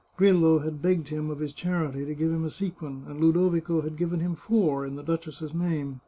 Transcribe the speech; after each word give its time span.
Grillo 0.17 0.57
had 0.57 0.81
begged 0.81 1.09
him, 1.09 1.29
of 1.29 1.37
his 1.37 1.53
charity, 1.53 2.03
to 2.05 2.15
give 2.15 2.31
him 2.31 2.43
a 2.43 2.49
sequin, 2.49 3.03
and 3.05 3.19
Ludovico 3.21 3.81
had 3.81 3.95
given 3.97 4.19
him 4.19 4.33
four 4.33 4.83
in 4.83 4.95
the 4.95 5.03
duchess's 5.03 5.53
name. 5.53 5.99